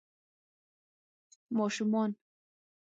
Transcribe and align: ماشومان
ماشومان 1.51 2.15